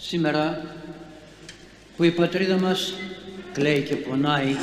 Σήμερα 0.00 0.62
που 1.96 2.04
η 2.04 2.10
πατρίδα 2.10 2.58
μας 2.58 2.92
κλαίει 3.52 3.80
και 3.80 3.96
πονάει, 3.96 4.56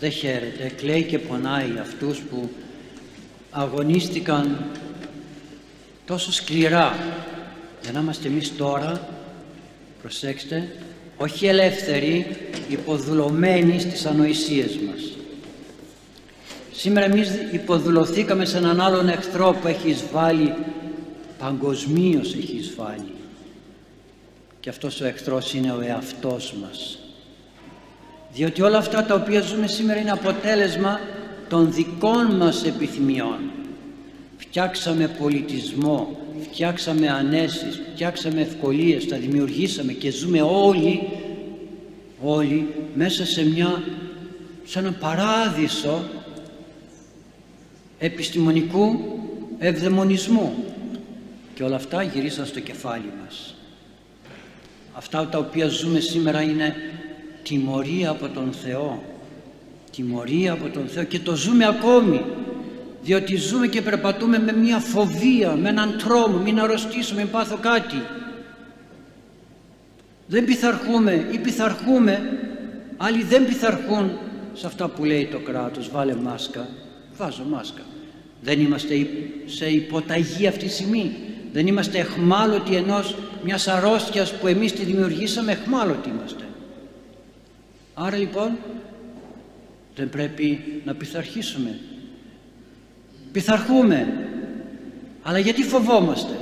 δεν 0.00 0.10
χαίρεται, 0.10 0.72
κλαίει 0.76 1.02
και 1.02 1.18
πονάει 1.18 1.78
αυτούς 1.80 2.18
που 2.18 2.50
αγωνίστηκαν 3.50 4.64
τόσο 6.06 6.32
σκληρά 6.32 6.96
για 7.82 7.92
να 7.92 8.00
είμαστε 8.00 8.28
εμείς 8.28 8.56
τώρα, 8.56 9.08
προσέξτε, 10.02 10.76
όχι 11.16 11.46
ελεύθεροι, 11.46 12.36
υποδουλωμένοι 12.68 13.80
στις 13.80 14.06
ανοησίες 14.06 14.76
μας. 14.86 15.16
Σήμερα 16.72 17.06
εμείς 17.06 17.30
υποδουλωθήκαμε 17.52 18.44
σε 18.44 18.56
έναν 18.56 18.80
άλλον 18.80 19.08
εχθρό 19.08 19.56
που 19.60 19.68
έχει 19.68 19.88
εισβάλει, 19.88 20.54
παγκοσμίως 21.38 22.34
έχει 22.34 22.56
εισβάλει. 22.56 23.21
Και 24.62 24.68
αυτός 24.68 25.00
ο 25.00 25.04
εχθρός 25.04 25.54
είναι 25.54 25.72
ο 25.72 25.80
εαυτός 25.80 26.54
μας. 26.62 26.98
Διότι 28.32 28.62
όλα 28.62 28.78
αυτά 28.78 29.04
τα 29.04 29.14
οποία 29.14 29.40
ζούμε 29.40 29.66
σήμερα 29.66 30.00
είναι 30.00 30.10
αποτέλεσμα 30.10 31.00
των 31.48 31.72
δικών 31.72 32.36
μας 32.36 32.64
επιθυμιών. 32.64 33.38
Φτιάξαμε 34.36 35.08
πολιτισμό, 35.08 36.16
φτιάξαμε 36.42 37.08
ανέσεις, 37.08 37.80
φτιάξαμε 37.92 38.40
ευκολίες, 38.40 39.06
τα 39.06 39.16
δημιουργήσαμε 39.16 39.92
και 39.92 40.10
ζούμε 40.10 40.42
όλοι, 40.42 41.08
όλοι 42.22 42.74
μέσα 42.94 43.26
σε 43.26 43.44
μια, 43.44 43.82
σε 44.64 44.78
ένα 44.78 44.92
παράδεισο 44.92 46.02
επιστημονικού 47.98 48.98
ευδαιμονισμού 49.58 50.64
και 51.54 51.62
όλα 51.62 51.76
αυτά 51.76 52.02
γυρίσαν 52.02 52.46
στο 52.46 52.60
κεφάλι 52.60 53.12
μας. 53.24 53.54
Αυτά 54.92 55.28
τα 55.28 55.38
οποία 55.38 55.68
ζούμε 55.68 56.00
σήμερα 56.00 56.42
είναι 56.42 56.74
τιμωρία 57.42 58.10
από 58.10 58.28
τον 58.28 58.52
Θεό 58.52 59.02
τιμωρία 59.92 60.52
από 60.52 60.68
τον 60.68 60.86
Θεό 60.86 61.04
και 61.04 61.18
το 61.18 61.36
ζούμε 61.36 61.66
ακόμη 61.66 62.24
διότι 63.02 63.36
ζούμε 63.36 63.66
και 63.66 63.82
περπατούμε 63.82 64.38
με 64.38 64.52
μια 64.52 64.78
φοβία, 64.78 65.56
με 65.56 65.68
έναν 65.68 65.98
τρόμο, 65.98 66.38
μην 66.38 66.60
αρρωστήσω, 66.60 67.14
μην 67.14 67.30
πάθω 67.30 67.58
κάτι. 67.60 68.02
Δεν 70.26 70.44
πειθαρχούμε 70.44 71.28
ή 71.32 71.38
πειθαρχούμε, 71.38 72.38
άλλοι 72.96 73.22
δεν 73.22 73.46
πειθαρχούν 73.46 74.10
σε 74.52 74.66
αυτά 74.66 74.88
που 74.88 75.04
λέει 75.04 75.26
το 75.26 75.38
κράτος, 75.38 75.90
βάλε 75.90 76.14
μάσκα, 76.14 76.68
βάζω 77.16 77.44
μάσκα. 77.44 77.82
Δεν 78.42 78.60
είμαστε 78.60 79.06
σε 79.46 79.66
υποταγή 79.66 80.46
αυτή 80.46 80.64
τη 80.64 80.70
στιγμή. 80.70 81.16
Δεν 81.52 81.66
είμαστε 81.66 81.98
εχμάλωτοι 81.98 82.74
ενός 82.74 83.16
μιας 83.44 83.68
αρρώστιας 83.68 84.32
που 84.32 84.46
εμείς 84.46 84.72
τη 84.72 84.84
δημιουργήσαμε, 84.84 85.52
εχμάλωτοι 85.52 86.08
είμαστε. 86.08 86.44
Άρα 87.94 88.16
λοιπόν 88.16 88.58
δεν 89.94 90.10
πρέπει 90.10 90.82
να 90.84 90.94
πειθαρχήσουμε. 90.94 91.78
Πειθαρχούμε. 93.32 94.28
Αλλά 95.22 95.38
γιατί 95.38 95.62
φοβόμαστε; 95.62 96.38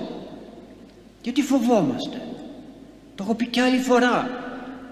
Γιατί 1.23 1.43
φοβόμαστε; 1.43 2.21
Το 3.15 3.23
έχω 3.25 3.35
πει 3.35 3.47
και 3.47 3.61
άλλη 3.61 3.79
φορά. 3.79 4.31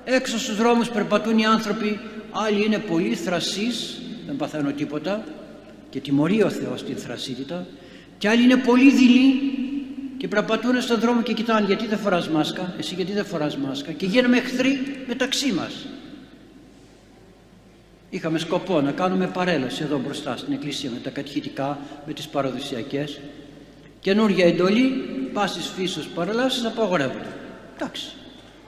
Έξω 0.05 0.39
στους 0.39 0.57
δρόμους 0.57 0.89
περπατούν 0.89 1.39
οι 1.39 1.47
άνθρωποι, 1.47 2.01
άλλοι 2.31 2.65
είναι 2.65 2.79
πολύ 2.79 3.15
θρασείς, 3.15 4.01
δεν 4.27 4.37
παθαίνω 4.37 4.73
τίποτα 4.73 5.25
και 5.91 6.01
τιμωρεί 6.01 6.43
ο 6.43 6.51
Θεός 6.51 6.85
την 6.85 6.97
θρασίτητα 6.97 7.67
και 8.19 8.29
άλλοι 8.29 8.43
είναι 8.43 8.57
πολύ 8.57 8.91
δειλοί 8.91 9.41
και 10.19 10.29
περπατούν 10.29 10.81
στον 10.81 11.01
δρόμο 11.01 11.23
και 11.23 11.33
κοιτάνε 11.33 11.67
γιατί 11.67 11.87
δεν 11.87 11.99
φοράς 11.99 12.29
μάσκα, 12.29 12.75
εσύ 12.79 12.95
γιατί 12.95 13.13
δεν 13.13 13.25
φοράς 13.25 13.57
μάσκα; 13.57 13.93
Και 13.93 14.07
γίναμε 14.07 14.37
εχθροί 14.37 14.79
μεταξύ 15.07 15.53
μας. 15.53 15.87
Είχαμε 18.11 18.39
σκοπό 18.39 18.81
να 18.81 18.93
κάνουμε 18.93 19.27
παρέλαση 19.27 19.83
εδώ 19.83 20.01
μπροστά 20.05 20.37
στην 20.37 20.53
εκκλησία 20.53 20.91
με 20.91 20.99
τα 21.03 21.11
κατηχητικά, 21.11 21.79
με 22.07 22.13
τις 22.13 22.29
παραδοσιακές. 22.29 23.21
Καινούργια 24.01 24.47
εντολή, 24.47 24.89
πάσης 25.33 25.67
φύσεως 25.77 26.07
παρελάσεις 26.07 26.65
απαγορεύονται. 26.65 27.37
Εντάξει. 27.77 28.13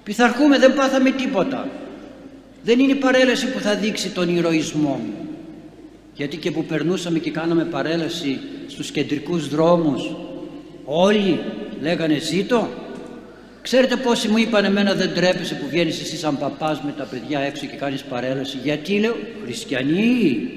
Πειθαρχούμε, 0.03 0.58
δεν 0.58 0.74
πάθαμε 0.74 1.10
τίποτα. 1.10 1.69
Δεν 2.62 2.78
είναι 2.78 2.92
η 2.92 2.94
παρέλαση 2.94 3.53
που 3.53 3.58
θα 3.58 3.74
δείξει 3.74 4.10
τον 4.10 4.36
ηρωισμό 4.36 5.00
μου. 5.04 5.28
Γιατί 6.14 6.36
και 6.36 6.50
που 6.50 6.64
περνούσαμε 6.64 7.19
και 7.19 7.30
κάναμε 7.30 7.64
παρέλαση 7.64 8.41
στους 8.66 8.91
κεντρικούς 8.91 9.48
δρόμους, 9.48 10.10
όλοι 10.92 11.40
λέγανε 11.80 12.18
ζήτω, 12.18 12.68
Ξέρετε 13.62 13.96
πόσοι 13.96 14.28
μου 14.28 14.36
είπαν 14.36 14.64
εμένα 14.64 14.94
δεν 14.94 15.14
τρέπεσαι 15.14 15.54
που 15.54 15.68
βγαίνεις 15.68 16.00
εσύ 16.00 16.16
σαν 16.16 16.38
παπάς 16.38 16.82
με 16.82 16.92
τα 16.92 17.04
παιδιά 17.04 17.40
έξω 17.40 17.66
και 17.66 17.76
κάνεις 17.76 18.02
παρέλαση. 18.02 18.56
Γιατί 18.62 18.98
λέω 18.98 19.16
χριστιανοί, 19.44 20.48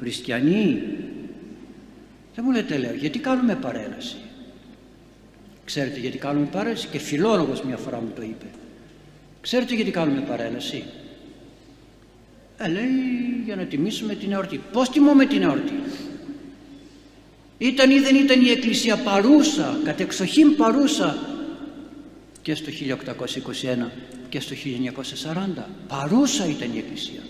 χριστιανοί. 0.00 0.82
Δεν 2.34 2.44
μου 2.46 2.52
λέτε 2.52 2.76
λέω 2.76 2.94
γιατί 2.94 3.18
κάνουμε 3.18 3.54
παρέλαση. 3.54 4.16
Ξέρετε 5.64 6.00
γιατί 6.00 6.18
κάνουμε 6.18 6.46
παρέλαση; 6.52 6.86
Και 6.86 6.98
φιλόλογος 6.98 7.62
μια 7.62 7.76
φορά 7.76 8.00
μου 8.00 8.12
το 8.14 8.22
είπε. 8.22 8.46
Ξέρετε 9.40 9.74
γιατί 9.74 9.90
κάνουμε 9.90 10.20
παρέλαση; 10.20 10.84
Ε, 12.58 12.68
λέει 12.68 12.86
για 13.44 13.56
να 13.56 13.62
τιμήσουμε 13.62 14.14
την 14.14 14.32
εορτή. 14.32 14.60
Πώς 14.72 14.90
τιμούμε 14.90 15.26
την 15.26 15.42
εορτή; 15.42 15.82
Ήταν 17.58 17.90
ή 17.90 17.98
δεν 17.98 18.14
ήταν 18.14 18.40
η 18.40 18.50
Εκκλησία 18.50 18.96
παρούσα, 18.96 19.78
κατεξοχήν 19.84 20.56
παρούσα 20.56 21.18
και 22.42 22.54
στο 22.54 22.70
1821 23.86 23.90
και 24.28 24.40
στο 24.40 24.54
1940 25.56 25.62
παρούσα 25.88 26.46
ήταν 26.48 26.70
η 26.74 26.78
Εκκλησία. 26.78 27.20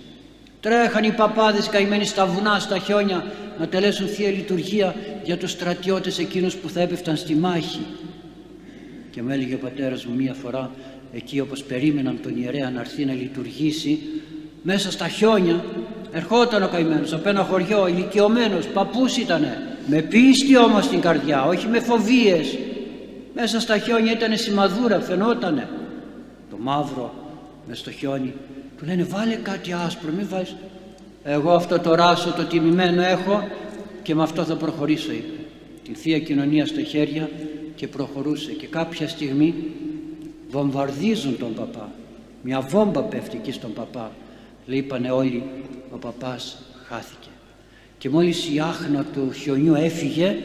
Τρέχαν 0.60 1.04
οι 1.04 1.12
παπάδες 1.12 1.68
καημένοι 1.68 2.04
στα 2.04 2.26
βουνά, 2.26 2.58
στα 2.58 2.78
χιόνια 2.78 3.32
να 3.58 3.68
τελέσουν 3.68 4.06
Θεία 4.06 4.30
Λειτουργία 4.30 4.94
για 5.24 5.38
τους 5.38 5.50
στρατιώτες 5.50 6.18
εκείνους 6.18 6.54
που 6.54 6.68
θα 6.68 6.80
έπεφταν 6.80 7.16
στη 7.16 7.34
μάχη. 7.34 7.86
Και 9.10 9.22
μου 9.22 9.30
έλεγε 9.30 9.54
ο 9.54 9.58
πατέρας 9.58 10.04
μου 10.04 10.14
μία 10.14 10.34
φορά 10.34 10.70
εκεί 11.12 11.40
όπως 11.40 11.62
περίμεναν 11.62 12.18
τον 12.22 12.36
ιερέα 12.36 12.70
να 12.70 12.80
έρθει 12.80 13.04
να 13.04 13.12
λειτουργήσει 13.12 13.98
μέσα 14.62 14.90
στα 14.90 15.08
χιόνια 15.08 15.64
ερχόταν 16.12 16.62
ο 16.62 16.68
καημένος 16.68 17.12
από 17.12 17.28
ένα 17.28 17.42
χωριό 17.42 17.86
ηλικιωμένος 17.88 18.66
παππούς 18.66 19.16
ήτανε 19.16 19.63
με 19.86 20.02
πίστη 20.02 20.56
όμως 20.56 20.84
στην 20.84 21.00
καρδιά 21.00 21.44
όχι 21.44 21.66
με 21.66 21.80
φοβίες 21.80 22.58
μέσα 23.34 23.60
στα 23.60 23.78
χιόνια 23.78 24.12
ήταν 24.12 24.36
σημαδούρα, 24.36 25.00
φαινότανε. 25.00 25.68
Το 26.50 26.56
μαύρο 26.60 27.14
μες 27.68 27.78
στο 27.78 27.90
χιόνι. 27.90 28.34
Του 28.78 28.84
λένε 28.84 29.02
βάλε 29.02 29.34
κάτι 29.34 29.72
άσπρο, 29.72 30.12
μην 30.16 30.28
βάζεις. 30.28 30.56
Εγώ 31.24 31.52
αυτό 31.52 31.78
το 31.78 31.94
ράσο 31.94 32.32
το 32.32 32.44
τιμημένο 32.44 33.02
έχω 33.02 33.48
και 34.02 34.14
με 34.14 34.22
αυτό 34.22 34.44
θα 34.44 34.56
προχωρήσω 34.56 35.12
είπε. 35.12 35.32
Την 35.84 35.94
Θεία 35.94 36.18
Κοινωνία 36.18 36.66
στα 36.66 36.82
χέρια 36.82 37.30
και 37.74 37.88
προχωρούσε 37.88 38.52
και 38.52 38.66
κάποια 38.66 39.08
στιγμή 39.08 39.54
βομβαρδίζουν 40.50 41.38
τον 41.38 41.54
παπά. 41.54 41.92
Μια 42.42 42.60
βόμβα 42.60 43.02
πέφτει 43.02 43.36
εκεί 43.36 43.52
στον 43.52 43.72
παπά. 43.72 44.10
Είπανε 44.66 45.10
όλοι 45.10 45.42
ο 45.90 45.96
παπάς 45.96 46.56
χάθηκε. 46.88 47.28
Και 48.04 48.10
μόλις 48.10 48.48
η 48.54 48.60
άχνα 48.60 49.04
του 49.12 49.32
χιονιού 49.32 49.74
έφυγε 49.74 50.36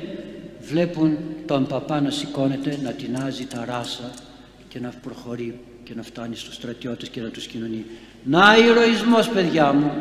βλέπουν 0.60 1.18
τον 1.46 1.68
παπά 1.68 2.02
να 2.02 2.10
σηκώνεται, 2.10 2.80
να 2.84 2.92
τεινάζει 2.92 3.46
τα 3.46 3.66
ράσα 3.66 4.12
και 4.68 4.80
να 4.80 4.94
προχωρεί 5.02 5.60
και 5.84 5.94
να 5.96 6.04
φτάνει 6.04 6.36
στους 6.36 6.56
στρατιώτες 6.56 7.10
και 7.10 7.22
να 7.22 7.30
τους 7.30 7.48
κοινωνεί. 7.48 7.86
Να 8.24 8.58
ηρωισμός 8.58 9.30
παιδιά 9.30 9.74
μου, 9.74 9.92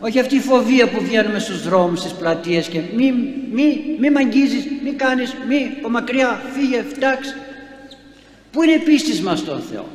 όχι 0.00 0.18
αυτή 0.18 0.36
η 0.36 0.40
φοβία 0.40 0.88
που 0.88 1.04
βγαίνουμε 1.04 1.38
στους 1.38 1.62
δρόμους, 1.62 2.00
στις 2.00 2.12
πλατείες 2.12 2.68
και 2.68 2.80
μη, 2.96 3.12
μη, 3.52 3.96
μη 4.00 4.10
μ' 4.10 4.16
αγγίζεις, 4.16 4.64
μη 4.84 4.92
κάνεις, 4.92 5.34
μη, 5.48 5.70
από 5.78 5.90
μακριά, 5.90 6.42
φύγε, 6.54 6.82
φτάξει. 6.82 7.34
Πού 8.52 8.62
είναι 8.62 8.72
η 8.72 8.78
πίστη 8.78 9.22
μας 9.22 9.38
στον 9.38 9.60
Θεό; 9.60 9.86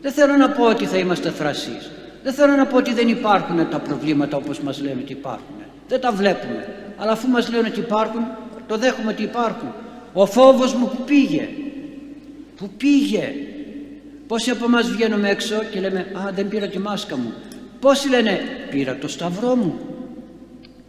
Δεν 0.00 0.12
θέλω 0.12 0.36
να 0.36 0.50
πω 0.50 0.64
ότι 0.64 0.84
θα 0.84 0.98
είμαστε 0.98 1.30
θρασείς. 1.30 1.90
Δεν 2.22 2.32
θέλω 2.32 2.56
να 2.56 2.66
πω 2.66 2.76
ότι 2.76 2.92
δεν 2.92 3.08
υπάρχουν 3.08 3.68
τα 3.70 3.78
προβλήματα 3.78 4.36
όπως 4.36 4.60
μας 4.60 4.80
λένε 4.80 5.00
ότι 5.02 5.12
υπάρχουν. 5.12 5.56
Δεν 5.88 6.00
τα 6.00 6.12
βλέπουμε. 6.12 6.68
Αλλά 6.96 7.12
αφού 7.12 7.28
μας 7.28 7.50
λένε 7.50 7.68
ότι 7.68 7.80
υπάρχουν, 7.80 8.20
το 8.66 8.76
δέχομαι 8.78 9.10
ότι 9.10 9.22
υπάρχουν. 9.22 9.72
Ο 10.12 10.26
φόβος 10.26 10.74
μου 10.74 10.88
που 10.88 11.04
πήγε. 11.04 11.48
Που 12.56 12.70
πήγε. 12.76 13.32
Πόσοι 14.26 14.50
από 14.50 14.64
εμάς 14.64 14.90
βγαίνουμε 14.90 15.30
έξω 15.30 15.54
και 15.72 15.80
λέμε 15.80 15.98
«Α, 16.00 16.32
δεν 16.32 16.48
πήρα 16.48 16.66
τη 16.66 16.78
μάσκα 16.78 17.16
μου». 17.16 17.32
Πόσοι 17.80 18.08
λένε 18.08 18.40
«Πήρα 18.70 18.96
το 18.96 19.08
σταυρό 19.08 19.54
μου». 19.54 19.78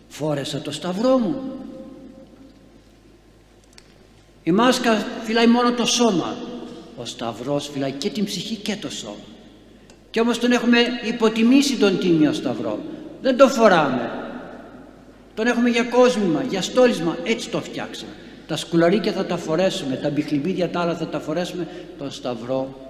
Φόρεσα 0.07 0.61
το 0.61 0.71
σταυρό 0.71 1.17
μου. 1.17 1.41
Η 4.43 4.51
μάσκα 4.51 5.05
φυλάει 5.23 5.47
μόνο 5.47 5.71
το 5.71 5.85
σώμα. 5.85 6.35
Ο 6.97 7.05
σταυρός 7.05 7.69
φυλάει 7.73 7.91
και 7.91 8.09
την 8.09 8.25
ψυχή 8.25 8.55
και 8.55 8.75
το 8.75 8.89
σώμα. 8.89 9.15
Και 10.11 10.19
όμως 10.19 10.39
τον 10.39 10.51
έχουμε 10.51 10.77
υποτιμήσει 11.07 11.75
τον 11.75 11.99
τίμιο 11.99 12.33
σταυρό. 12.33 12.79
Δεν 13.21 13.37
το 13.37 13.47
φοράμε. 13.47 14.11
Τον 15.35 15.47
έχουμε 15.47 15.69
για 15.69 15.83
κόσμημα, 15.83 16.43
για 16.49 16.61
στόλισμα. 16.61 17.17
Έτσι 17.23 17.49
το 17.49 17.61
φτιάξαμε. 17.61 18.11
Τα 18.47 18.55
σκουλαρίκια 18.55 19.11
θα 19.11 19.25
τα 19.25 19.37
φορέσουμε, 19.37 19.95
τα 19.95 20.09
μπιχλιμπίδια 20.09 20.69
τα 20.69 20.79
άλλα 20.81 20.95
θα 20.95 21.07
τα 21.07 21.19
φορέσουμε. 21.19 21.67
Τον 21.97 22.11
σταυρό 22.11 22.89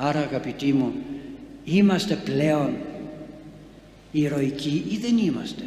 Άρα 0.00 0.18
αγαπητοί 0.18 0.72
μου, 0.72 0.92
είμαστε 1.64 2.14
πλέον 2.14 2.76
ηρωικοί 4.12 4.84
ή 4.88 4.96
δεν 4.96 5.18
είμαστε. 5.18 5.62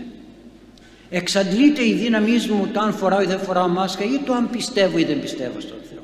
Εξαντλείται 1.09 1.87
η 1.87 1.93
δύναμή 1.93 2.37
μου 2.49 2.69
το 2.73 2.79
αν 2.79 2.93
φοράω 2.93 3.21
ή 3.21 3.25
δεν 3.25 3.39
φοράω 3.39 3.67
μάσκα 3.67 4.03
ή 4.03 4.19
το 4.25 4.33
αν 4.33 4.49
πιστεύω 4.49 4.97
ή 4.97 5.03
δεν 5.03 5.21
πιστεύω 5.21 5.59
στον 5.59 5.77
Θεό. 5.89 6.00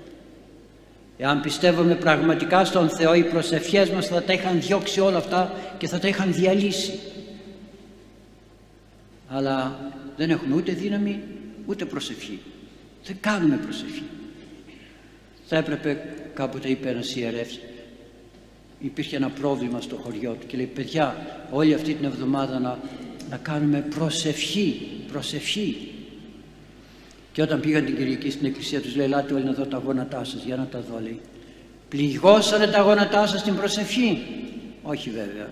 Εάν 1.18 1.42
πιστεύουμε 1.42 1.96
πραγματικά 1.96 2.66
στον 2.66 2.90
Θεό 2.90 3.14
οι 3.14 3.24
προσευχές 3.24 3.90
μας 3.90 4.08
θα 4.08 4.24
τα 4.24 4.34
είχαν 4.34 4.62
διώξει 4.62 5.00
όλα 5.00 5.18
αυτά 5.18 5.54
και 5.78 5.88
θα 5.88 6.00
τα 6.00 6.08
είχαν 6.08 6.34
διαλύσει. 6.34 7.00
Αλλά 9.28 9.80
δεν 10.18 10.30
έχουμε 10.30 10.56
ούτε 10.56 10.72
δύναμη 10.72 11.20
ούτε 11.66 11.86
προσευχή. 11.86 12.40
Δεν 13.06 13.18
κάνουμε 13.20 13.56
προσευχή. 13.56 14.04
Θα 15.46 15.58
έπρεπε 15.58 16.04
κάποτε 16.34 16.70
είπε 16.70 16.90
ένας 16.90 17.16
ιερεύς 17.16 17.60
υπήρχε 18.80 19.16
ένα 19.16 19.30
πρόβλημα 19.30 19.82
στο 19.82 19.96
χωριό 19.96 20.32
του 20.40 20.48
και 20.48 20.58
λέει 20.58 20.66
παιδιά 20.66 21.16
όλη 21.52 21.74
αυτή 21.74 21.94
την 21.94 22.06
εβδομάδα 22.06 22.60
να, 22.60 22.80
να 23.30 23.38
κάνουμε 23.38 23.86
προσευχή, 23.96 24.88
προσευχή. 25.12 25.92
Και 27.38 27.44
όταν 27.44 27.60
πήγαν 27.60 27.86
την 27.86 27.96
Κυριακή 27.96 28.32
στην 28.32 28.46
εκκλησία 28.46 28.82
τους 28.82 28.96
λέει 28.96 29.06
ελάτε 29.06 29.34
όλοι 29.34 29.44
να 29.44 29.52
δω 29.52 29.66
τα 29.66 29.82
γόνατά 29.86 30.24
σας 30.24 30.44
για 30.46 30.56
να 30.56 30.66
τα 30.66 30.80
δω 30.92 31.00
λέει. 31.02 31.20
Πληγώσανε 31.90 32.68
τα 32.68 32.82
γόνατά 32.82 33.28
σας 33.28 33.40
στην 33.40 33.56
προσευχή. 33.56 34.22
Όχι 34.82 35.10
βέβαια. 35.10 35.50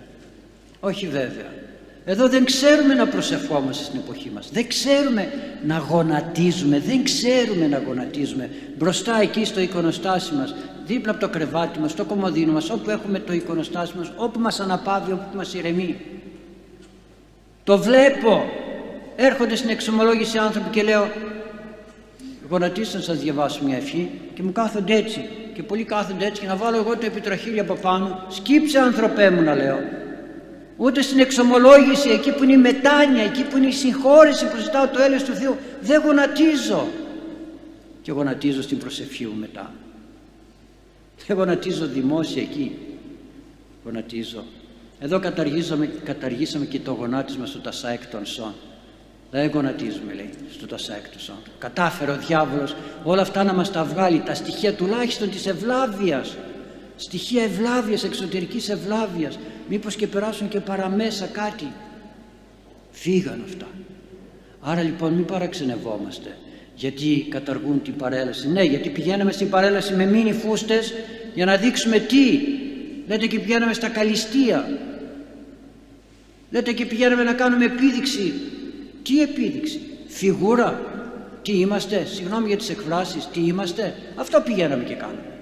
Όχι 0.80 1.08
βέβαια. 1.08 1.52
Εδώ 2.06 2.28
δεν 2.30 2.46
ξέρουμε 2.46 2.94
να 2.94 3.08
προσευχόμαστε 3.08 3.84
στην 3.84 4.00
εποχή 4.00 4.32
μας. 4.34 4.50
Δεν 4.52 4.68
ξέρουμε 4.68 5.34
να 5.66 5.78
γονατίζουμε. 5.78 6.80
Δεν 6.80 7.04
ξέρουμε 7.04 7.68
να 7.68 7.78
γονατίζουμε. 7.78 8.50
Μπροστά 8.78 9.22
εκεί 9.22 9.46
στο 9.46 9.60
εικονοστάσι 9.60 10.34
μας, 10.34 10.56
δίπλα 10.86 11.12
από 11.12 11.20
το 11.20 11.30
κρεβάτι 11.30 11.80
μας, 11.80 11.92
στο 11.92 12.06
κομμωδίνο 12.06 12.52
μας, 12.52 12.70
όπου 12.70 12.90
έχουμε 12.90 13.20
το 13.20 13.34
εικονοστάσι 13.34 13.94
μας, 13.98 14.12
όπου 14.16 14.40
μας 14.40 14.60
αναπαύει, 14.60 15.12
όπου 15.12 15.38
μας 15.38 15.54
ηρεμεί. 15.54 15.98
Το 17.64 17.78
βλέπω. 17.78 18.44
Έρχονται 19.16 19.56
στην 19.56 19.70
εξομολόγηση 19.70 20.38
άνθρωποι 20.38 20.70
και 20.70 20.84
λέω 20.84 21.08
γονατίστε 22.50 22.97
να 22.97 23.03
σας 23.03 23.18
διαβάσω 23.18 23.63
μια 23.63 23.75
ευχή 23.75 24.09
και 24.33 24.44
μου 24.44 24.51
κάθονται 24.51 24.95
έτσι 24.95 25.30
και 25.53 25.63
πολλοί 25.63 25.83
κάθονται 25.83 26.25
έτσι 26.25 26.42
και 26.42 26.47
να 26.47 26.56
βάλω 26.56 26.77
εγώ 26.77 26.97
το 26.97 27.06
επιτραχύλι 27.06 27.59
από 27.59 27.74
πάνω. 27.74 28.25
Σκύψε 28.30 28.80
άνθρωπέ 28.80 29.30
μου 29.30 29.42
να 29.42 29.56
λέω. 29.56 29.77
Ούτε 30.77 31.01
στην 31.01 31.19
εξομολόγηση 31.19 32.09
εκεί 32.09 32.31
που 32.31 32.44
είναι 32.44 32.53
η 32.53 32.57
μετάνοια 32.57 33.24
εκεί 33.24 33.44
που 33.44 33.57
είναι 33.57 33.68
η 33.68 33.71
συγχώρεση 33.71 34.47
που 34.47 34.57
ζητάω 34.57 34.88
το 34.88 35.01
έλεος 35.01 35.24
του 35.24 35.33
Θεού 35.33 35.57
δεν 35.81 36.01
γονατίζω 36.01 36.88
και 38.01 38.12
γονατίζω 38.12 38.62
στην 38.62 38.77
προσευχή 38.77 39.25
μου 39.25 39.39
μετά. 39.39 39.74
Δεν 41.27 41.38
γονατίζω 41.38 41.86
δημόσια 41.86 42.41
εκεί. 42.41 42.77
Γονατίζω. 43.83 44.44
Εδώ 45.00 45.19
καταργήσαμε, 45.19 45.89
καταργήσαμε 46.03 46.65
και 46.65 46.80
το 46.80 46.91
γονάτισμα 46.91 47.45
στο 47.45 47.59
τασάεκ 47.59 48.06
των 48.06 48.25
σών 48.25 48.53
δεν 49.31 49.50
γονατίζουμε 49.50 50.13
λέει 50.13 50.30
στο 50.51 50.68
τασάεκ 50.68 51.10
των 51.10 51.19
σών 51.19 51.36
κατάφερε 51.60 52.12
ο 52.12 52.18
διάβολος 52.18 52.75
όλα 53.04 53.22
αυτά 53.22 53.44
να 53.44 53.54
μας 53.54 53.72
τα 53.72 53.83
βγάλει 53.83 54.19
τα 54.19 54.33
στοιχεία 54.33 54.74
τουλάχιστον 54.74 55.30
της 55.30 55.45
ευλάβειας. 55.45 56.36
Στοιχεία 56.95 57.44
ευλάβειας, 57.44 58.04
εξωτερικής 58.04 58.69
ευλάβειας. 58.69 59.39
Μήπως 59.69 59.95
και 59.95 60.07
περάσουν 60.07 60.48
και 60.48 60.60
παραμέσα 60.60 61.25
κάτι. 61.25 61.68
Φύγαν 62.92 63.42
αυτά. 63.45 63.68
Άρα 64.62 64.81
λοιπόν 64.81 65.13
μην 65.13 65.25
παραξενευόμαστε 65.25 66.38
γιατί 66.75 67.25
καταργούν 67.30 67.81
την 67.81 67.95
παρέλαση. 67.95 68.50
Ναι 68.50 68.63
γιατί 68.63 68.89
πηγαίναμε 68.89 69.31
στην 69.31 69.50
παρέλαση 69.50 69.94
με 69.94 70.06
μίνι 70.06 70.33
φούστες 70.33 70.94
για 71.33 71.45
να 71.45 71.56
δείξουμε 71.56 72.00
τι. 72.00 72.39
Λέτε 73.07 73.27
και 73.27 73.39
πηγαίναμε 73.39 73.74
στα 73.74 73.89
καλυστία. 73.89 74.77
Λέτε 76.51 76.72
και 76.72 76.86
πηγαίναμε 76.86 77.24
να 77.24 77.33
κάνουμε 77.33 77.66
επίδειξη 77.66 78.33
τι 79.06 79.22
επίδειξη; 79.22 79.80
Φιγούρα; 80.07 80.81
Τι 81.42 81.52
είμαστε; 81.60 82.06
Συγγνώμη 82.06 82.48
για 82.48 82.57
τις 82.57 82.69
εκφράσεις 82.69 83.28
τι 83.34 83.40
είμαστε; 83.40 83.96
Αυτό 84.16 84.42
πηγαίναμε 84.42 84.84
και 84.84 84.94
κάνουμε 84.94 85.36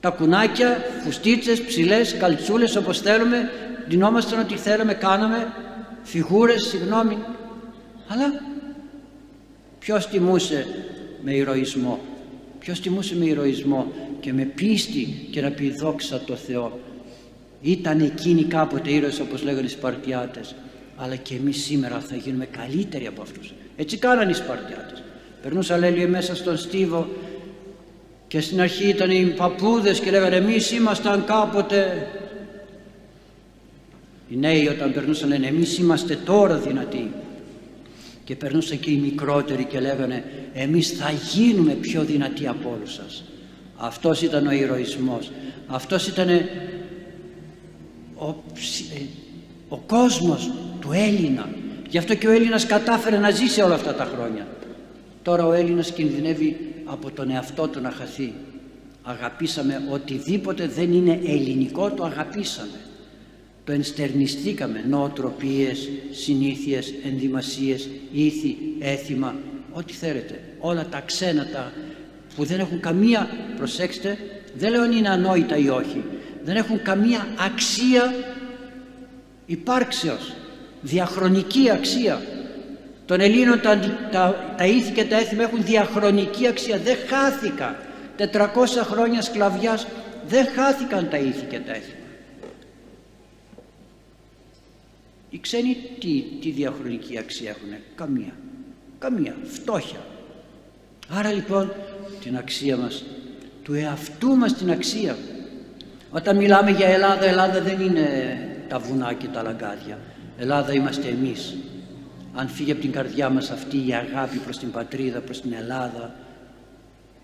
τα 0.00 0.10
κουνάκια, 0.10 0.84
φουστίτσες, 1.04 1.62
ψηλές, 1.62 2.14
καλτσούλες 2.14 2.76
όπως 2.76 3.00
θέλουμε, 3.00 3.50
δινόμασταν 3.88 4.40
ό,τι 4.40 4.56
θέλαμε, 4.56 4.94
κάναμε, 4.94 5.52
φιγούρες, 6.02 6.66
συγγνώμη. 6.66 7.18
Αλλά 8.08 8.42
ποιος 9.78 10.06
τιμούσε 10.06 10.66
με 11.22 11.34
ηρωισμό, 11.34 12.00
ποιος 12.58 12.80
τιμούσε 12.80 13.16
με 13.16 13.24
ηρωισμό 13.24 13.92
και 14.20 14.32
με 14.32 14.42
πίστη 14.42 15.28
και 15.30 15.40
να 15.40 15.50
πει 15.50 15.70
δόξα 15.70 16.20
το 16.20 16.34
Θεό. 16.34 16.80
Ήταν 17.62 18.00
εκείνοι 18.00 18.44
κάποτε 18.44 18.90
ήρωες 18.90 19.20
όπως 19.20 19.42
λέγανε 19.42 19.66
οι 19.66 19.70
Σπαρτιάτες, 19.70 20.54
αλλά 20.98 21.16
και 21.16 21.34
εμείς 21.34 21.64
σήμερα 21.64 22.00
θα 22.00 22.16
γίνουμε 22.16 22.46
καλύτεροι 22.46 23.06
από 23.06 23.22
αυτούς. 23.22 23.54
Έτσι 23.76 23.96
κάνανε 23.96 24.30
οι 24.30 24.34
Σπαρτιάτες. 24.34 25.02
Περνούσα 25.42 25.78
λέει 25.78 26.06
μέσα 26.06 26.34
στον 26.34 26.56
στίβο 26.56 27.08
και 28.28 28.40
στην 28.40 28.60
αρχή 28.60 28.88
ήταν 28.88 29.10
οι 29.10 29.34
παππούδες 29.36 30.00
και 30.00 30.10
λέγανε 30.10 30.36
εμείς 30.36 30.72
ήμασταν 30.72 31.24
κάποτε 31.24 32.08
οι 34.28 34.36
νέοι 34.36 34.68
όταν 34.68 34.92
περνούσαν 34.92 35.28
λένε 35.28 35.46
εμείς 35.46 35.78
είμαστε 35.78 36.18
τώρα 36.24 36.56
δυνατοί 36.56 37.10
και 38.24 38.36
περνούσαν 38.36 38.80
και 38.80 38.90
οι 38.90 38.96
μικρότεροι 38.96 39.64
και 39.64 39.80
λέγανε 39.80 40.24
εμείς 40.54 40.90
θα 40.90 41.10
γίνουμε 41.10 41.72
πιο 41.72 42.02
δυνατοί 42.02 42.46
από 42.46 42.76
όλους 42.76 42.94
σας 42.94 43.24
αυτός 43.76 44.22
ήταν 44.22 44.46
ο 44.46 44.50
ηρωισμός 44.50 45.30
αυτός 45.66 46.06
ήταν 46.06 46.28
ο, 48.14 48.28
ε, 48.94 49.00
ο 49.68 49.76
κόσμος 49.76 50.50
του 50.80 50.92
Έλληνα 50.92 51.48
γι' 51.88 51.98
αυτό 51.98 52.14
και 52.14 52.28
ο 52.28 52.30
Έλληνας 52.30 52.66
κατάφερε 52.66 53.18
να 53.18 53.30
ζήσει 53.30 53.60
όλα 53.60 53.74
αυτά 53.74 53.94
τα 53.94 54.04
χρόνια 54.04 54.46
τώρα 55.28 55.46
ο 55.46 55.52
Έλληνας 55.52 55.92
κινδυνεύει 55.92 56.56
από 56.84 57.10
τον 57.10 57.30
εαυτό 57.30 57.68
του 57.68 57.80
να 57.80 57.90
χαθεί. 57.90 58.32
Αγαπήσαμε 59.02 59.82
οτιδήποτε 59.90 60.66
δεν 60.66 60.92
είναι 60.92 61.20
ελληνικό 61.26 61.90
το 61.90 62.04
αγαπήσαμε. 62.04 62.80
Το 63.64 63.72
ενστερνιστήκαμε 63.72 64.84
νοοτροπίες, 64.88 65.88
συνήθειες, 66.10 66.94
ενδυμασίες, 67.04 67.88
ήθη, 68.12 68.56
έθιμα, 68.78 69.34
ό,τι 69.72 69.92
θέλετε. 69.92 70.40
Όλα 70.58 70.86
τα 70.86 71.00
ξένα 71.00 71.46
τα 71.52 71.72
που 72.36 72.44
δεν 72.44 72.60
έχουν 72.60 72.80
καμία, 72.80 73.28
προσέξτε, 73.56 74.18
δεν 74.54 74.70
λέω 74.70 74.82
αν 74.82 74.92
είναι 74.92 75.08
ανόητα 75.08 75.56
ή 75.56 75.68
όχι, 75.68 76.04
δεν 76.44 76.56
έχουν 76.56 76.82
καμία 76.82 77.26
αξία 77.38 78.14
υπάρξεως, 79.48 80.32
διαχρονική 80.80 81.70
αξία 81.70 82.22
των 83.06 83.20
Ελλήνων 83.20 83.60
τα, 83.60 83.78
τα, 84.12 84.54
τα 84.56 84.66
ήθη 84.66 84.92
και 84.92 85.04
τα 85.04 85.16
έθιμα 85.16 85.42
έχουν 85.42 85.64
διαχρονική 85.64 86.46
αξία, 86.46 86.78
δεν 86.78 86.96
χάθηκαν. 87.08 87.76
400 88.18 88.24
χρόνια 88.82 89.22
σκλαβιάς 89.22 89.86
δεν 90.28 90.46
χάθηκαν 90.46 91.08
τα 91.08 91.16
ήθη 91.16 91.44
και 91.44 91.58
τα 91.58 91.72
έθιμα. 91.72 91.96
Οι 95.30 95.38
ξένοι 95.38 95.76
τι, 95.98 96.22
τι 96.40 96.50
διαχρονική 96.50 97.18
αξία 97.18 97.50
έχουν, 97.50 97.68
καμία, 97.94 98.32
καμία, 98.98 99.36
φτώχεια. 99.44 100.00
Άρα 101.08 101.32
λοιπόν 101.32 101.72
την 102.22 102.36
αξία 102.36 102.76
μας, 102.76 103.04
του 103.62 103.74
εαυτού 103.74 104.36
μας 104.36 104.54
την 104.54 104.70
αξία. 104.70 105.16
Όταν 106.10 106.36
μιλάμε 106.36 106.70
για 106.70 106.86
Ελλάδα, 106.86 107.24
Ελλάδα 107.24 107.60
δεν 107.60 107.80
είναι 107.80 108.08
τα 108.68 108.78
βουνά 108.78 109.12
και 109.12 109.26
τα 109.26 109.42
λαγκάδια. 109.42 109.98
Ελλάδα 110.38 110.72
είμαστε 110.72 111.08
εμείς 111.08 111.56
αν 112.34 112.48
φύγει 112.48 112.72
από 112.72 112.80
την 112.80 112.92
καρδιά 112.92 113.28
μας 113.28 113.50
αυτή 113.50 113.76
η 113.76 113.94
αγάπη 113.94 114.36
προς 114.36 114.58
την 114.58 114.70
πατρίδα, 114.70 115.20
προς 115.20 115.40
την 115.40 115.52
Ελλάδα 115.58 116.14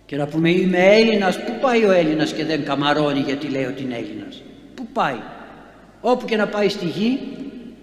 και 0.06 0.16
να 0.16 0.26
πούμε 0.26 0.50
είμαι 0.50 0.78
Έλληνας, 0.78 1.44
πού 1.44 1.52
πάει 1.60 1.84
ο 1.84 1.90
Έλληνας 1.90 2.32
και 2.32 2.44
δεν 2.44 2.64
καμαρώνει 2.64 3.20
γιατί 3.20 3.48
λέει 3.48 3.64
ότι 3.64 3.82
είναι 3.82 3.94
Έλληνας. 3.94 4.42
Πού 4.74 4.86
πάει; 4.92 5.16
Όπου 6.00 6.24
και 6.24 6.36
να 6.36 6.46
πάει 6.46 6.68
στη 6.68 6.86
γη, 6.86 7.20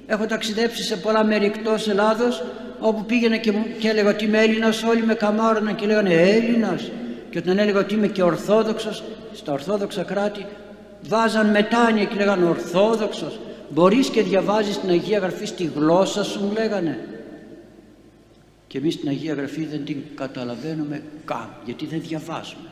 έχω 0.07 0.25
ταξιδέψει 0.25 0.83
σε 0.83 0.97
πολλά 0.97 1.23
μέρη 1.23 1.45
εκτός 1.45 1.87
Ελλάδος, 1.87 2.43
όπου 2.79 3.05
πήγαινε 3.05 3.37
και, 3.37 3.53
και 3.79 3.89
έλεγα 3.89 4.09
ότι 4.09 4.25
είμαι 4.25 4.39
Έλληνας, 4.39 4.83
όλοι 4.83 5.03
με 5.05 5.13
καμάρωναν 5.13 5.75
και 5.75 5.85
λέγανε 5.85 6.13
Έλληνας. 6.13 6.91
Και 7.29 7.37
όταν 7.37 7.57
έλεγα 7.57 7.79
ότι 7.79 7.93
είμαι 7.93 8.07
και 8.07 8.23
Ορθόδοξος, 8.23 9.03
στα 9.33 9.51
Ορθόδοξα 9.51 10.03
κράτη, 10.03 10.45
βάζαν 11.07 11.49
μετάνοια 11.49 12.03
και 12.03 12.15
λέγανε 12.15 12.45
Ορθόδοξος. 12.45 13.39
Μπορείς 13.73 14.09
και 14.09 14.21
διαβάζεις 14.21 14.79
την 14.79 14.89
Αγία 14.89 15.19
Γραφή 15.19 15.45
στη 15.45 15.71
γλώσσα 15.75 16.23
σου, 16.23 16.39
μου 16.43 16.51
λέγανε. 16.51 16.99
Και 18.67 18.77
εμείς 18.77 18.99
την 18.99 19.09
Αγία 19.09 19.33
Γραφή 19.33 19.65
δεν 19.65 19.85
την 19.85 19.97
καταλαβαίνουμε 20.15 21.03
καν 21.25 21.49
γιατί 21.65 21.85
δεν 21.85 22.01
διαβάζουμε. 22.01 22.69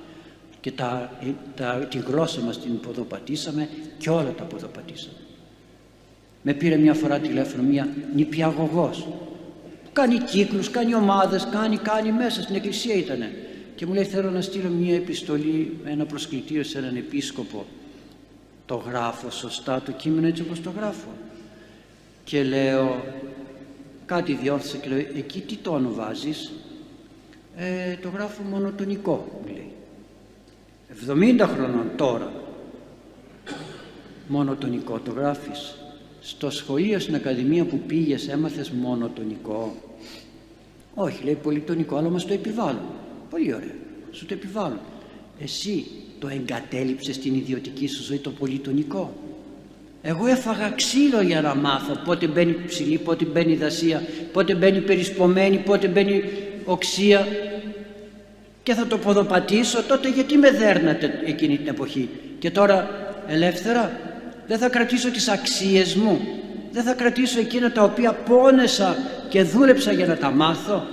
Και 0.62 0.72
τα, 0.72 1.12
τα, 1.56 1.88
τη 1.90 1.98
γλώσσα 1.98 2.42
μας 2.42 2.60
την 2.60 2.80
ποδοπατήσαμε 2.80 3.70
και 3.98 4.10
όλα 4.10 4.34
τα 4.38 4.44
ποδοπατήσαμε. 4.44 5.18
Με 6.42 6.54
πήρε 6.54 6.76
μια 6.76 6.94
φορά 6.94 7.20
τηλέφωνο 7.20 7.64
μια 7.64 7.88
νηπιαγωγός. 8.16 9.08
Κάνει 9.94 10.18
κύκλους, 10.18 10.70
κάνει 10.70 10.96
ομάδες, 10.96 11.48
κάνει, 11.52 11.78
κάνει 11.78 12.12
μέσα 12.12 12.42
στην 12.42 12.56
εκκλησία 12.56 12.96
ήτανε. 12.96 13.32
Και 13.76 13.86
μου 13.86 13.94
λέει 13.94 14.04
θέλω 14.04 14.30
να 14.30 14.42
στείλω 14.42 14.70
μια 14.70 14.96
επιστολή, 14.96 15.78
ένα 15.86 16.06
προσκλητήριο 16.06 16.64
σε 16.64 16.78
έναν 16.78 16.96
επίσκοπο 16.96 17.66
το 18.70 18.76
γράφω 18.76 19.30
σωστά 19.30 19.82
το 19.82 19.92
κείμενο 19.92 20.28
έτσι 20.28 20.42
όπως 20.42 20.62
το 20.62 20.72
γράφω. 20.78 21.10
Και 22.24 22.44
λέω 22.44 23.04
κάτι 24.06 24.34
διόρθωσα 24.34 24.78
και 24.78 24.90
λέω 24.90 24.98
εκεί 24.98 25.42
τι 25.42 25.56
τόνο 25.56 25.94
βάζεις; 25.94 26.52
Ε, 27.56 27.96
το 28.02 28.10
γράφω 28.10 28.44
μονοτονικό 28.44 29.28
μου 29.32 29.54
λέει. 29.54 29.72
70 31.40 31.48
χρονών 31.56 31.92
τώρα 31.96 32.32
μονοτονικό 34.28 35.00
το 35.00 35.12
γράφεις. 35.12 35.76
Στο 36.22 36.50
σχολείο 36.50 37.00
στην 37.00 37.16
ακαδημία 37.16 37.66
που 37.66 37.80
πήγες 37.80 38.28
έμαθες 38.28 38.70
μονοτονικό 38.70 39.76
όχι 40.96 41.24
λέει 41.24 41.36
πολυτονικό 41.36 41.96
αλλά 41.96 42.10
μας 42.10 42.26
το 42.26 42.34
επιβάλλουν 42.34 42.82
πολύ 43.30 43.54
ωραία 43.54 43.76
σου 44.12 44.26
το 44.26 44.34
επιβάλλουν 44.34 44.80
εσύ 45.40 45.86
το 46.20 46.28
εγκατέλειψες 46.28 47.16
στην 47.16 47.36
ιδιωτική 47.36 47.88
σου 47.88 48.04
ζωή 48.04 48.18
το 48.18 48.30
πολυτονικό. 48.30 49.14
Εγώ 50.02 50.28
έφαγα 50.28 50.70
ξύλο 50.70 51.22
για 51.22 51.42
να 51.42 51.56
μάθω 51.56 51.94
πότε 52.06 52.28
μπαίνει 52.28 52.56
ψηλή, 52.68 52.98
πότε 52.98 53.26
μπαίνει 53.26 53.56
δασία, 53.56 54.04
πότε 54.32 54.56
μπαίνει 54.56 54.82
περισπομένη, 54.82 55.58
πότε 55.58 55.88
μπαίνει 55.88 56.24
οξία. 56.66 57.28
Και 58.64 58.74
θα 58.74 58.88
το 58.88 58.98
ποδοπατήσω 58.98 59.84
τότε 59.84 60.10
γιατί 60.10 60.38
με 60.38 60.52
δέρνατε 60.52 61.22
εκείνη 61.26 61.58
την 61.58 61.68
εποχή. 61.68 62.10
Και 62.40 62.52
τώρα 62.52 62.90
ελεύθερα 63.28 64.00
δεν 64.48 64.58
θα 64.58 64.70
κρατήσω 64.70 65.12
τις 65.12 65.28
αξίες 65.28 65.96
μου. 65.96 66.20
Δεν 66.72 66.84
θα 66.84 66.94
κρατήσω 66.94 67.40
εκείνα 67.40 67.72
τα 67.72 67.84
οποία 67.84 68.14
πόνεσα 68.14 68.98
και 69.30 69.44
δούλεψα 69.44 69.92
για 69.92 70.06
να 70.06 70.18
τα 70.18 70.32
μάθω. 70.32 70.84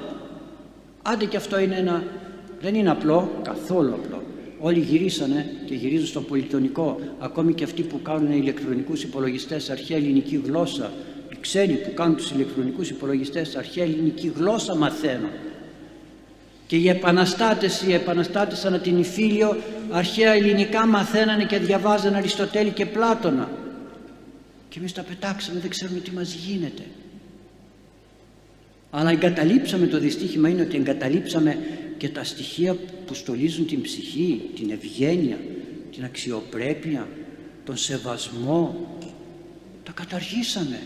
Άντε 1.03 1.25
και 1.25 1.37
αυτό 1.37 1.59
είναι 1.59 1.77
ένα 1.77 2.03
δεν 2.61 2.75
είναι 2.75 2.91
απλό 2.91 3.41
καθόλου 3.43 3.95
απλό 3.95 4.16
όλοι 4.61 4.81
γυρίσανε 4.81 5.51
και 5.67 5.75
γυρίζουν 5.75 6.07
στο 6.07 6.21
πολυτονικό 6.21 7.01
ακόμη 7.19 7.53
και 7.53 7.65
αυτοί 7.65 7.83
που 7.83 8.03
κάνουν 8.03 8.33
ηλεκτρονικούς 8.33 9.03
υπολογιστές 9.03 9.71
αρχαία 9.71 9.97
ελληνική 9.97 10.43
γλώσσα. 10.45 10.93
Οι 11.33 11.37
ξένοι 11.41 11.73
που 11.73 11.95
κάνουν 11.95 12.17
τους 12.17 12.31
ηλεκτρονικούς 12.31 12.91
υπολογιστές 12.91 13.57
αρχαία 13.57 13.85
ελληνική 13.85 14.33
γλώσσα 14.37 14.75
μαθαίνουν. 14.75 15.31
Και 16.67 16.77
οι 16.77 16.89
επαναστάτες, 16.89 17.83
οι 17.83 17.93
επαναστάτες 17.93 18.65
ανά 18.65 18.79
την 18.79 18.99
Ιφίλιο 18.99 19.57
αρχαία 19.91 20.33
ελληνικά 20.33 20.87
μαθαίνανε 20.87 21.45
και 21.45 21.59
διαβάζανε 21.59 22.17
Αριστοτέλη 22.17 22.71
και 22.71 22.87
Πλάτωνα. 22.87 23.51
Και 24.69 24.79
εμείς 24.79 24.93
τα 24.93 25.03
πετάξαμε 25.03 25.61
δεν 25.61 25.71
ξέρουμε 25.71 25.99
τι 25.99 26.11
μας 26.11 26.35
γίνεται. 26.35 26.83
Αλλά 28.91 29.11
εγκαταλείψαμε 29.11 29.87
το 29.87 29.99
δυστύχημα 29.99 30.49
είναι 30.49 30.63
ότι 30.63 30.77
εγκαταλείψαμε 30.77 31.59
και 31.99 32.09
τα 32.09 32.25
στοιχεία 32.25 32.77
που 33.07 33.15
στολίζουν 33.15 33.67
την 33.67 33.83
ψυχή, 33.83 34.51
την 34.55 34.71
ευγένεια, 34.71 35.39
την 35.93 36.05
αξιοπρέπεια, 36.05 37.09
τον 37.65 37.77
σεβασμό. 37.77 38.89
Τα 39.83 39.93
καταργήσαμε, 39.93 40.81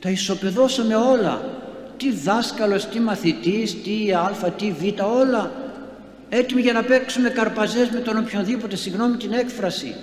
τα 0.00 0.10
ισοπεδώσαμε 0.10 0.96
όλα. 0.96 1.62
Τι 1.96 2.12
δάσκαλος, 2.12 2.86
τι 2.86 3.00
μαθητής, 3.00 3.82
τι 3.82 4.12
α, 4.12 4.52
τι 4.56 4.70
β, 4.70 5.02
όλα. 5.04 5.52
Έτοιμοι 6.28 6.60
για 6.60 6.72
να 6.72 6.82
παίξουμε 6.82 7.30
καρπαζές 7.30 7.90
με 7.90 8.00
τον 8.00 8.18
οποιονδήποτε, 8.18 8.76
συγγνώμη 8.76 9.16
την 9.16 9.32
έκφραση. 9.32 9.94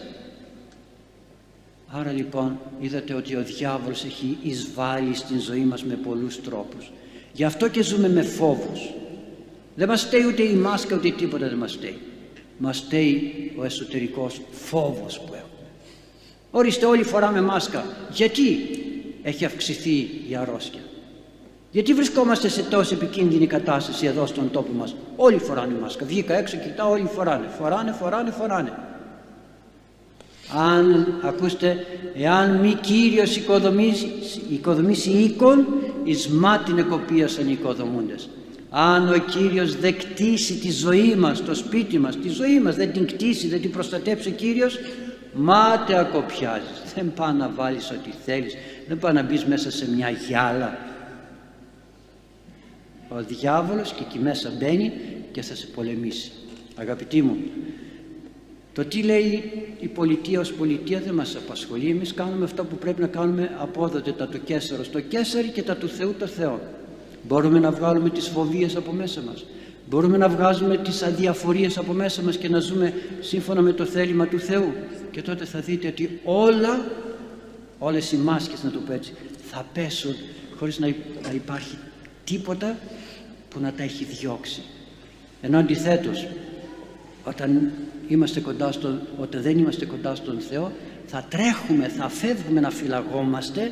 Άρα 1.87 2.11
λοιπόν 2.11 2.59
είδατε 2.79 3.13
ότι 3.13 3.35
ο 3.35 3.43
διάβολος 3.43 4.03
έχει 4.03 4.37
εισβάλει 4.41 5.15
στην 5.15 5.39
ζωή 5.39 5.63
μας 5.63 5.83
με 5.83 5.93
πολλούς 5.93 6.41
τρόπους. 6.41 6.91
Γι' 7.33 7.43
αυτό 7.43 7.67
και 7.67 7.83
ζούμε 7.83 8.09
με 8.09 8.21
φόβους. 8.21 8.93
Δεν 9.75 9.87
μας 9.87 10.01
στέει 10.01 10.25
ούτε 10.27 10.43
η 10.43 10.53
μάσκα 10.53 10.95
ούτε 10.95 11.09
τίποτα 11.09 11.47
δεν 11.47 11.57
μας 11.57 11.71
στέει. 11.71 11.97
Μας 12.57 12.77
στέει 12.77 13.51
ο 13.57 13.63
εσωτερικός 13.63 14.41
φόβος 14.51 15.19
που 15.19 15.33
έχουμε. 15.33 15.69
Ορίστε 16.51 16.85
όλοι 16.85 17.03
φοράμε 17.03 17.41
μάσκα. 17.41 17.85
Γιατί 18.11 18.57
έχει 19.23 19.45
αυξηθεί 19.45 20.09
η 20.29 20.35
αρρώστια; 20.39 20.79
Γιατί 21.71 21.93
βρισκόμαστε 21.93 22.47
σε 22.47 22.61
τόσο 22.63 22.95
επικίνδυνη 22.95 23.47
κατάσταση 23.47 24.05
εδώ 24.05 24.25
στον 24.25 24.51
τόπο 24.51 24.71
μας; 24.73 24.95
Όλοι 25.15 25.37
φοράνε 25.37 25.75
μάσκα. 25.81 26.05
Βγήκα 26.05 26.37
έξω, 26.37 26.57
κοιτάω, 26.57 26.91
όλοι 26.91 27.09
φοράνε. 27.15 27.47
Φοράνε, 27.59 27.91
φοράνε, 27.91 28.31
φοράνε. 28.31 28.73
Αν, 30.67 31.19
ακούστε, 31.23 31.85
εάν 32.15 32.55
μη 32.55 32.73
Κύριος 32.73 33.35
οικοδομήσει, 33.35 34.11
οικοδομήσει 34.49 35.09
οίκον, 35.09 35.65
εις 36.03 36.27
μάτιν 36.27 36.77
εκοπίασαν 36.77 37.47
οι 37.47 37.51
οικοδομούντες 37.51 38.29
αν 38.77 39.09
ο 39.09 39.17
Κύριος 39.17 39.75
δεν 39.75 39.97
κτίσει 39.97 40.53
τη 40.53 40.71
ζωή 40.71 41.15
μας, 41.15 41.43
το 41.43 41.55
σπίτι 41.55 41.99
μας, 41.99 42.17
τη 42.17 42.29
ζωή 42.29 42.59
μας 42.59 42.75
δεν 42.75 42.91
την 42.91 43.07
κτίσει, 43.07 43.47
δεν 43.47 43.61
την 43.61 43.71
προστατέψει 43.71 44.27
ο 44.27 44.31
Κύριος 44.31 44.79
μάται 45.33 45.99
ακοπιάζεις. 45.99 46.93
Δεν 46.95 47.13
πάει 47.13 47.33
να 47.33 47.49
βάλεις 47.49 47.91
ό,τι 47.91 48.09
θέλεις. 48.25 48.55
Δεν 48.87 48.99
πάει 48.99 49.13
να 49.13 49.23
μπεις 49.23 49.45
μέσα 49.45 49.71
σε 49.71 49.91
μια 49.91 50.09
γυάλα. 50.09 50.77
Ο 53.09 53.23
διάβολος 53.27 53.93
και 53.93 54.03
εκεί 54.07 54.19
μέσα 54.19 54.51
μπαίνει 54.59 54.91
και 55.31 55.41
θα 55.41 55.55
σε 55.55 55.67
πολεμήσει. 55.67 56.31
Αγαπητοί 56.75 57.21
μου 57.21 57.37
το 58.73 58.85
τι 58.85 59.01
λέει 59.01 59.51
η 59.79 59.87
πολιτεία 59.87 60.39
ως 60.39 60.53
πολιτεία 60.53 60.99
δεν 60.99 61.13
μας 61.13 61.35
απασχολεί. 61.35 61.89
Εμείς 61.89 62.13
κάνουμε 62.13 62.43
αυτό 62.43 62.63
που 62.63 62.75
πρέπει 62.75 63.01
να 63.01 63.07
κάνουμε 63.07 63.55
απόδοτε 63.57 64.11
τα 64.11 64.27
του 64.27 64.43
Κέσσαρο 64.43 64.83
στο 64.83 64.99
Κέσσαρι 64.99 65.47
και 65.47 65.63
τα 65.63 65.75
του 65.75 65.87
Θεού 65.87 66.15
το 66.19 66.27
Θεό 66.27 66.61
Μπορούμε 67.27 67.59
να 67.59 67.71
βγάλουμε 67.71 68.09
τις 68.09 68.27
φοβίες 68.27 68.75
από 68.75 68.91
μέσα 68.91 69.21
μας. 69.21 69.45
Μπορούμε 69.89 70.17
να 70.17 70.29
βγάζουμε 70.29 70.77
τις 70.77 71.03
αδιαφορίες 71.03 71.77
από 71.77 71.93
μέσα 71.93 72.21
μας 72.21 72.37
και 72.37 72.49
να 72.49 72.59
ζούμε 72.59 72.93
σύμφωνα 73.19 73.61
με 73.61 73.73
το 73.73 73.85
θέλημα 73.85 74.27
του 74.27 74.39
Θεού. 74.39 74.73
Και 75.11 75.21
τότε 75.21 75.45
θα 75.45 75.59
δείτε 75.59 75.87
ότι 75.87 76.19
όλα, 76.23 76.85
όλες 77.79 78.11
οι 78.11 78.17
μάσκες 78.17 78.63
να 78.63 78.71
το 78.71 78.79
πω 78.79 78.93
έτσι, 78.93 79.13
θα 79.51 79.65
πέσουν 79.73 80.15
χωρίς 80.57 80.79
να 80.79 80.87
υπάρχει 81.33 81.77
τίποτα 82.23 82.77
που 83.49 83.59
να 83.59 83.71
τα 83.71 83.83
έχει 83.83 84.03
διώξει. 84.03 84.61
Ενώ 85.41 85.57
αντιθέτως, 85.57 86.27
όταν, 87.23 87.71
είμαστε 88.07 88.39
κοντά 88.39 88.71
στον, 88.71 89.01
όταν 89.17 89.41
δεν 89.41 89.57
είμαστε 89.57 89.85
κοντά 89.85 90.15
στον 90.15 90.39
Θεό 90.39 90.71
θα 91.05 91.25
τρέχουμε, 91.29 91.87
θα 91.87 92.09
φεύγουμε 92.09 92.59
να 92.59 92.69
φυλαγόμαστε 92.69 93.71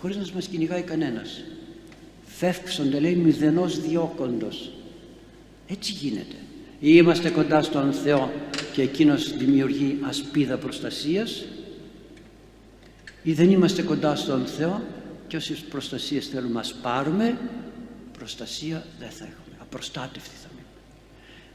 χωρίς 0.00 0.16
να 0.16 0.22
μας 0.34 0.46
κυνηγάει 0.46 0.82
κανένας 0.82 1.42
φεύξονται 2.38 3.00
λέει 3.00 3.14
μηδενός 3.14 3.80
διώκοντος. 3.80 4.70
Έτσι 5.66 5.92
γίνεται. 5.92 6.36
Ή 6.80 6.90
είμαστε 6.94 7.30
κοντά 7.30 7.62
στον 7.62 7.92
Θεό 7.92 8.32
και 8.72 8.82
εκείνος 8.82 9.36
δημιουργεί 9.36 9.98
ασπίδα 10.02 10.56
προστασίας. 10.56 11.44
Ή 13.22 13.32
δεν 13.32 13.50
είμαστε 13.50 13.82
κοντά 13.82 14.16
στον 14.16 14.46
Θεό 14.46 14.82
και 15.28 15.36
όσες 15.36 15.58
προστασίες 15.58 16.26
θέλουμε 16.26 16.60
να 16.60 16.80
πάρουμε. 16.82 17.38
Προστασία 18.18 18.86
δεν 18.98 19.10
θα 19.10 19.24
έχουμε. 19.24 19.56
Απροστάτευτοι 19.58 20.36
θα 20.42 20.48
μείνουμε. 20.48 20.68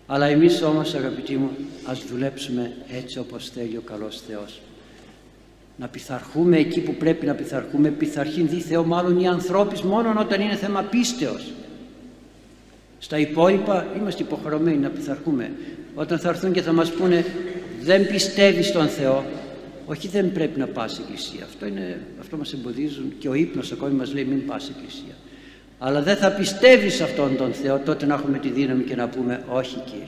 Αλλά 0.07 0.25
εμείς 0.25 0.61
όμως 0.61 0.93
αγαπητοί 0.93 1.35
μου 1.35 1.49
ας 1.85 2.05
δουλέψουμε 2.05 2.75
έτσι 2.91 3.19
όπως 3.19 3.49
θέλει 3.49 3.77
ο 3.77 3.81
καλός 3.81 4.21
Θεός 4.27 4.61
να 5.75 5.87
πειθαρχούμε 5.87 6.57
εκεί 6.57 6.81
που 6.81 6.93
πρέπει 6.93 7.25
να 7.25 7.33
πειθαρχούμε. 7.33 7.89
Πειθαρχήν 7.89 8.47
δι 8.47 8.59
Θεό 8.59 8.83
μάλλον 8.83 9.19
οι 9.19 9.27
ανθρώποι 9.27 9.85
μόνο 9.85 10.13
όταν 10.19 10.41
είναι 10.41 10.55
θέμα 10.55 10.81
πίστεως. 10.81 11.53
Στα 12.99 13.17
υπόλοιπα 13.17 13.87
είμαστε 13.97 14.23
υποχρεωμένοι 14.23 14.77
να 14.77 14.89
πειθαρχούμε. 14.89 15.51
Όταν 15.95 16.19
θα 16.19 16.29
έρθουν 16.29 16.51
και 16.51 16.61
θα 16.61 16.71
μας 16.73 16.91
πούνε 16.91 17.25
δεν 17.81 18.07
πιστεύεις 18.07 18.67
στον 18.67 18.87
Θεό 18.87 19.25
όχι 19.85 20.07
δεν 20.07 20.31
πρέπει 20.31 20.59
να 20.59 20.67
πας 20.67 20.99
εκκλησία. 20.99 21.43
Αυτό, 21.43 21.65
είναι, 21.65 21.99
αυτό 22.19 22.37
μας 22.37 22.53
εμποδίζουν 22.53 23.13
και 23.19 23.29
ο 23.29 23.33
ύπνος 23.33 23.71
ακόμη 23.71 23.93
μας 23.93 24.13
λέει 24.13 24.23
μην 24.23 24.45
πας 24.45 24.69
εκκλησία 24.69 25.13
αλλά 25.79 26.01
δεν 26.01 26.15
θα 26.15 26.31
πιστεύεις 26.31 27.01
αυτόν 27.01 27.37
τον 27.37 27.53
Θεό 27.53 27.79
τότε 27.79 28.05
να 28.05 28.13
έχουμε 28.13 28.37
τη 28.37 28.49
δύναμη 28.49 28.83
και 28.83 28.95
να 28.95 29.07
πούμε 29.07 29.43
όχι 29.49 29.79
Κύριε 29.85 30.07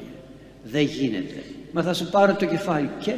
δεν 0.64 0.82
γίνεται 0.82 1.44
μα 1.72 1.84
θα 1.84 1.94
σου 1.94 2.10
πάρω 2.10 2.34
το 2.34 2.46
κεφάλι 2.46 2.90
και 3.00 3.14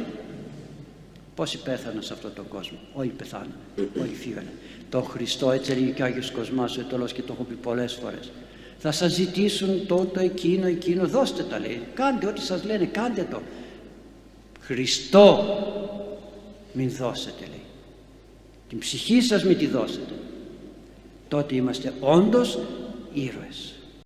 Πόσοι 1.38 1.58
πέθαναν 1.58 2.02
σε 2.02 2.12
αυτόν 2.12 2.32
τον 2.34 2.48
κόσμο. 2.48 2.78
Όλοι 2.92 3.08
πεθάναν. 3.08 3.52
Όλοι 4.00 4.14
φύγανε. 4.14 4.52
Τον 4.88 5.04
Χριστό 5.04 5.50
έτσι 5.50 5.72
έλεγε 5.72 5.90
και 5.90 6.02
ο 6.02 6.04
Άγιος 6.04 6.30
Κοσμάς 6.30 6.76
ο 6.76 6.80
Ετωλός 6.80 7.12
και 7.12 7.22
το 7.22 7.32
έχω 7.32 7.42
πει 7.42 7.54
πολλές 7.54 7.92
φορές. 8.02 8.30
Θα 8.78 8.92
σας 8.92 9.12
ζητήσουν 9.12 9.86
τότε 9.86 10.20
εκείνο, 10.20 10.66
εκείνο, 10.66 11.06
δώστε 11.06 11.42
τα 11.42 11.58
λέει. 11.58 11.82
Κάντε 11.94 12.26
ό,τι 12.26 12.40
σας 12.40 12.64
λένε, 12.64 12.84
κάντε 12.84 13.26
το. 13.30 13.40
Χριστό 14.60 15.44
μην 16.72 16.90
δώσετε 16.90 17.44
λέει. 17.48 17.64
Την 18.68 18.78
ψυχή 18.78 19.20
σας 19.20 19.44
μην 19.44 19.58
τη 19.58 19.66
δώσετε. 19.66 20.14
Τότε 21.28 21.54
είμαστε 21.54 21.92
όντως 22.00 22.58
ήρωες. 23.12 23.74